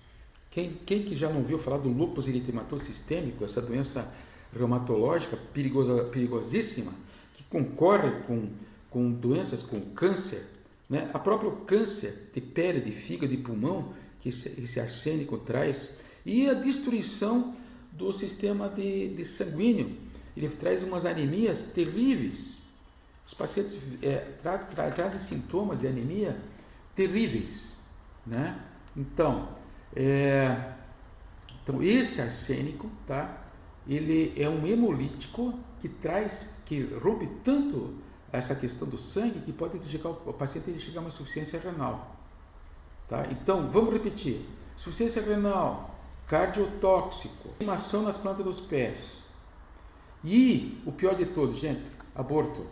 Quem, 0.49 0.73
quem 0.85 1.03
que 1.03 1.15
já 1.15 1.29
não 1.29 1.43
viu 1.43 1.57
falar 1.57 1.77
do 1.77 1.89
lúpus 1.89 2.27
eritematoso 2.27 2.85
sistêmico, 2.85 3.43
essa 3.43 3.61
doença 3.61 4.13
reumatológica 4.53 5.37
perigosa, 5.53 6.03
perigosíssima, 6.05 6.93
que 7.33 7.43
concorre 7.43 8.11
com, 8.27 8.49
com 8.89 9.11
doenças 9.11 9.63
com 9.63 9.81
câncer, 9.91 10.45
né? 10.93 11.09
A 11.11 11.17
próprio 11.17 11.51
câncer 11.65 12.29
de 12.31 12.39
pele, 12.39 12.79
de 12.79 12.91
fígado, 12.91 13.35
de 13.35 13.41
pulmão, 13.41 13.91
que 14.21 14.29
esse, 14.29 14.61
esse 14.61 14.79
arsênico 14.79 15.39
traz, 15.39 15.97
e 16.23 16.47
a 16.47 16.53
destruição 16.53 17.55
do 17.91 18.13
sistema 18.13 18.69
de, 18.69 19.15
de 19.15 19.25
sanguíneo. 19.25 19.97
Ele 20.37 20.47
traz 20.49 20.83
umas 20.83 21.03
anemias 21.03 21.63
terríveis. 21.63 22.59
Os 23.25 23.33
pacientes 23.33 23.75
é, 24.03 24.17
tra, 24.39 24.59
tra, 24.59 24.91
trazem 24.91 25.17
sintomas 25.17 25.79
de 25.79 25.87
anemia 25.87 26.37
terríveis. 26.93 27.73
Né? 28.23 28.55
Então, 28.95 29.49
é, 29.95 30.73
então, 31.63 31.81
esse 31.81 32.21
arsênico, 32.21 32.87
tá? 33.07 33.47
ele 33.87 34.31
é 34.37 34.47
um 34.47 34.67
hemolítico 34.67 35.57
que 35.81 35.89
traz, 35.89 36.53
que 36.65 36.83
rompe 36.83 37.27
tanto 37.43 37.95
essa 38.33 38.55
questão 38.55 38.87
do 38.87 38.97
sangue 38.97 39.41
que 39.41 39.53
pode 39.53 39.79
chegar, 39.87 40.09
o 40.09 40.33
paciente 40.33 40.79
chegar 40.79 40.99
a 40.99 41.03
uma 41.03 41.09
insuficiência 41.09 41.59
renal. 41.59 42.15
Tá? 43.07 43.27
Então, 43.31 43.69
vamos 43.69 43.93
repetir: 43.93 44.43
insuficiência 44.75 45.21
renal, 45.21 45.95
cardiotóxico, 46.27 47.49
queimação 47.59 48.01
nas 48.01 48.17
plantas 48.17 48.43
dos 48.43 48.59
pés. 48.59 49.19
E 50.23 50.81
o 50.85 50.91
pior 50.91 51.15
de 51.15 51.27
tudo, 51.27 51.53
gente, 51.53 51.83
aborto. 52.15 52.65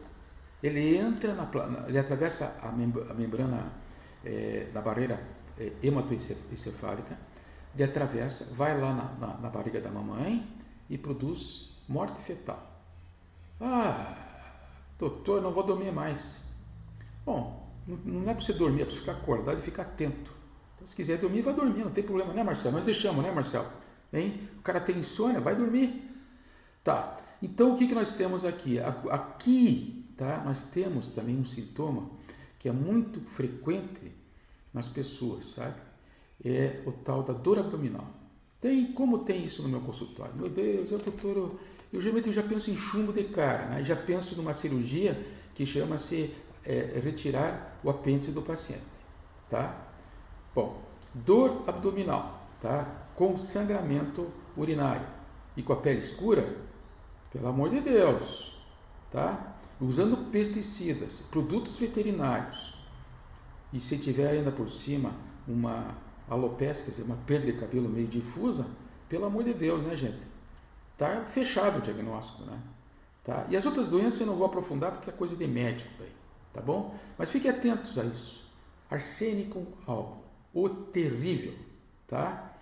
Ele 0.64 0.98
entra 0.98 1.34
na 1.34 1.48
ele 1.88 1.98
atravessa 1.98 2.58
a, 2.62 2.72
membrana 2.72 3.72
é, 4.24 4.68
da 4.74 4.82
barreira 4.82 5.22
é, 5.60 5.72
hematoencefálica, 5.84 7.18
ele 7.74 7.84
atravessa, 7.84 8.54
vai 8.54 8.80
lá 8.80 8.94
na, 8.94 9.28
na, 9.28 9.38
na 9.38 9.50
barriga 9.50 9.80
da 9.82 9.90
mamãe 9.90 10.48
e 10.90 10.98
produz 10.98 11.72
morte 11.88 12.22
fetal. 12.22 12.60
Ah, 13.60 14.31
Doutor, 15.02 15.42
não 15.42 15.52
vou 15.52 15.64
dormir 15.64 15.92
mais. 15.92 16.40
Bom, 17.26 17.68
não 18.06 18.30
é 18.30 18.36
para 18.36 18.44
você 18.44 18.54
dormir, 18.54 18.84
é 18.84 18.86
para 18.86 18.94
você 18.94 19.00
ficar 19.00 19.14
acordado 19.14 19.58
e 19.58 19.64
ficar 19.64 19.82
atento. 19.82 20.32
Então, 20.76 20.86
se 20.86 20.96
quiser 20.96 21.18
dormir, 21.18 21.42
vai 21.42 21.56
dormir, 21.56 21.84
não 21.84 21.90
tem 21.90 22.04
problema, 22.04 22.32
né, 22.34 22.44
Marcelo? 22.44 22.76
Nós 22.76 22.86
deixamos, 22.86 23.24
né, 23.24 23.32
Marcelo? 23.32 23.66
Hein? 24.14 24.48
O 24.60 24.62
cara 24.62 24.80
tem 24.80 25.00
insônia, 25.00 25.40
vai 25.40 25.56
dormir. 25.56 26.08
Tá. 26.84 27.20
Então, 27.42 27.74
o 27.74 27.78
que, 27.80 27.88
que 27.88 27.96
nós 27.96 28.12
temos 28.12 28.46
aqui? 28.46 28.80
Aqui, 28.80 30.06
tá? 30.16 30.44
Nós 30.46 30.70
temos 30.70 31.08
também 31.08 31.36
um 31.36 31.46
sintoma 31.46 32.08
que 32.60 32.70
é 32.70 32.72
muito 32.72 33.22
frequente 33.22 34.12
nas 34.72 34.88
pessoas, 34.88 35.46
sabe? 35.46 35.82
É 36.46 36.84
o 36.86 36.92
tal 36.92 37.24
da 37.24 37.34
dor 37.34 37.58
abdominal. 37.58 38.06
Tem, 38.62 38.94
como 38.94 39.26
tem 39.26 39.44
isso 39.44 39.64
no 39.64 39.70
meu 39.70 39.82
consultório? 39.82 40.36
Meu 40.36 40.48
Deus, 40.48 40.92
eu 40.92 41.00
doutor, 41.00 41.38
eu, 41.38 41.60
eu 41.92 42.02
geralmente 42.02 42.28
eu 42.28 42.34
já 42.34 42.44
penso 42.44 42.72
em 42.72 42.78
chumbo 42.78 43.12
de 43.12 43.26
cara, 43.26 43.66
né? 43.66 43.84
já 43.84 43.96
penso 43.96 44.36
numa 44.36 44.54
cirurgia 44.54 45.20
que 45.54 45.66
chama-se 45.66 46.34
é, 46.66 47.00
retirar 47.04 47.80
o 47.84 47.90
apêndice 47.90 48.32
do 48.32 48.42
paciente, 48.42 48.84
tá? 49.50 49.76
Bom, 50.56 50.82
dor 51.14 51.64
abdominal, 51.68 52.48
tá? 52.62 53.08
Com 53.16 53.36
sangramento 53.36 54.32
urinário 54.56 55.06
e 55.58 55.62
com 55.62 55.74
a 55.74 55.78
pele 55.78 56.00
escura, 56.00 56.58
pelo 57.32 57.48
amor 57.48 57.70
de 57.70 57.82
Deus, 57.82 58.58
tá? 59.12 59.56
Usando 59.80 60.30
pesticidas, 60.32 61.20
produtos 61.32 61.76
veterinários, 61.76 62.74
e 63.74 63.80
se 63.80 63.98
tiver 63.98 64.30
ainda 64.30 64.52
por 64.52 64.70
cima 64.70 65.14
uma 65.48 65.88
alopecia, 66.30 66.86
quer 66.86 66.92
dizer, 66.92 67.04
uma 67.04 67.16
perda 67.16 67.52
de 67.52 67.54
cabelo 67.54 67.90
meio 67.90 68.08
difusa, 68.08 68.68
pelo 69.10 69.26
amor 69.26 69.44
de 69.44 69.54
Deus, 69.54 69.82
né, 69.84 69.96
gente? 69.96 70.31
Tá 70.98 71.26
fechado 71.32 71.80
o 71.80 71.82
diagnóstico, 71.82 72.44
né? 72.44 72.60
Tá? 73.24 73.46
E 73.50 73.56
as 73.56 73.66
outras 73.66 73.88
doenças 73.88 74.20
eu 74.20 74.28
não 74.28 74.36
vou 74.36 74.46
aprofundar 74.46 74.92
porque 74.92 75.10
é 75.10 75.14
coisa 75.14 75.36
de 75.36 75.48
médico 75.48 75.90
daí, 76.00 76.12
tá 76.54 76.62
bom? 76.62 76.96
Mas 77.18 77.30
fiquem 77.30 77.52
atentos 77.52 77.98
a 77.98 78.04
isso. 78.04 78.42
Arsênico, 78.90 79.66
álcool, 79.86 80.24
o 80.54 80.68
terrível, 80.70 81.54
tá? 82.08 82.54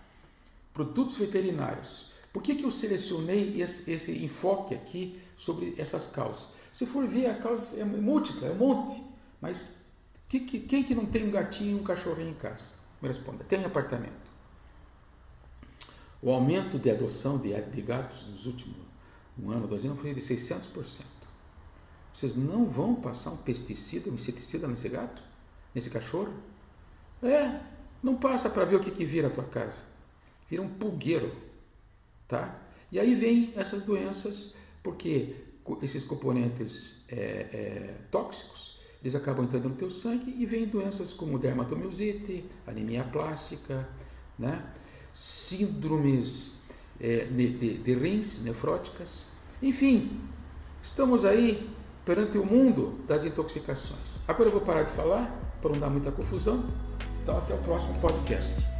Produtos 0.73 1.15
veterinários. 1.17 2.11
Por 2.31 2.43
que, 2.43 2.55
que 2.55 2.63
eu 2.63 2.71
selecionei 2.71 3.59
esse, 3.61 3.89
esse 3.89 4.23
enfoque 4.23 4.75
aqui 4.75 5.21
sobre 5.35 5.73
essas 5.77 6.07
causas? 6.07 6.49
Se 6.71 6.85
for 6.85 7.07
ver, 7.07 7.27
a 7.27 7.35
causa 7.35 7.79
é 7.79 7.83
múltipla, 7.83 8.47
é 8.47 8.51
um 8.51 8.55
monte. 8.55 9.03
Mas 9.41 9.83
que, 10.27 10.41
que, 10.41 10.59
quem 10.59 10.83
que 10.83 10.93
não 10.93 11.05
tem 11.05 11.27
um 11.27 11.31
gatinho 11.31 11.77
e 11.77 11.79
um 11.79 11.83
cachorrinho 11.83 12.29
em 12.29 12.35
casa? 12.35 12.65
Me 13.01 13.07
responda. 13.07 13.43
Tem 13.43 13.63
apartamento. 13.65 14.28
O 16.21 16.31
aumento 16.31 16.77
de 16.77 16.89
adoção 16.89 17.37
de, 17.37 17.53
gatos 17.81 18.27
nos 18.27 18.45
últimos 18.45 18.89
um 19.41 19.51
ano, 19.51 19.67
dois 19.67 19.85
anos, 19.85 19.99
foi 19.99 20.13
de 20.13 20.19
600%. 20.19 20.65
Vocês 22.11 22.35
não 22.35 22.65
vão 22.65 22.95
passar 22.95 23.31
um 23.31 23.37
pesticida, 23.37 24.09
um 24.09 24.15
inseticida 24.15 24.67
nesse 24.67 24.89
gato? 24.89 25.21
Nesse 25.73 25.89
cachorro? 25.89 26.33
É, 27.23 27.61
não 28.03 28.17
passa 28.17 28.49
para 28.49 28.65
ver 28.65 28.75
o 28.75 28.79
que, 28.79 28.91
que 28.91 29.05
vira 29.05 29.27
a 29.27 29.31
tua 29.31 29.45
casa. 29.45 29.77
Vira 30.49 30.61
um 30.61 30.67
pulgueiro, 30.67 31.31
tá? 32.27 32.59
E 32.91 32.99
aí 32.99 33.15
vem 33.15 33.53
essas 33.55 33.83
doenças, 33.85 34.55
porque 34.83 35.35
esses 35.81 36.03
componentes 36.03 37.03
é, 37.07 37.15
é, 37.15 37.95
tóxicos, 38.11 38.79
eles 39.01 39.15
acabam 39.15 39.45
entrando 39.45 39.69
no 39.69 39.75
teu 39.75 39.89
sangue 39.89 40.35
e 40.37 40.45
vem 40.45 40.67
doenças 40.67 41.13
como 41.13 41.39
dermatomiosite, 41.39 42.43
anemia 42.67 43.03
plástica, 43.05 43.87
né? 44.37 44.73
Síndromes 45.13 46.53
é, 46.99 47.25
de, 47.25 47.57
de, 47.57 47.77
de 47.77 47.93
rins 47.93 48.41
nefróticas, 48.41 49.23
enfim, 49.61 50.21
estamos 50.81 51.25
aí 51.25 51.69
perante 52.05 52.37
o 52.37 52.45
mundo 52.45 52.99
das 53.07 53.25
intoxicações. 53.25 54.17
Agora 54.27 54.49
eu 54.49 54.53
vou 54.53 54.61
parar 54.61 54.83
de 54.83 54.91
falar 54.91 55.29
para 55.61 55.71
não 55.71 55.79
dar 55.79 55.89
muita 55.89 56.11
confusão. 56.11 56.63
Então 57.21 57.37
até 57.37 57.53
o 57.53 57.59
próximo 57.59 57.99
podcast. 57.99 58.78